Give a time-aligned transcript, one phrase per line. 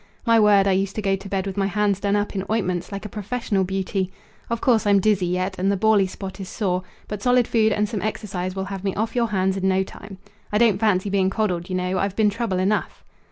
[0.25, 2.91] My word, I used to go to bed with my hands done up in ointments
[2.91, 4.11] like a professional beauty!
[4.49, 7.87] Of course I'm dizzy yet, and the bally spot is sore; but solid food and
[7.87, 10.17] some exercise will have me off your hands in no time.
[10.51, 11.99] I don't fancy being coddled, y'know.
[11.99, 13.03] I've been trouble enough."